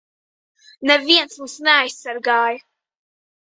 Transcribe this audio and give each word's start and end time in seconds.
Neviens 0.91 1.37
mūs 1.43 1.59
neaizsargāja! 1.69 2.61